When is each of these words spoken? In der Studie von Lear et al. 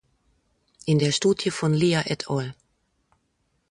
In 0.87 0.97
der 0.97 1.11
Studie 1.11 1.51
von 1.51 1.75
Lear 1.75 2.09
et 2.09 2.27
al. 2.27 2.55